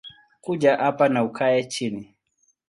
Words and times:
Kuja 0.41 0.75
hapa 0.77 1.09
na 1.09 1.23
ukae 1.23 1.63
chini 1.63 2.13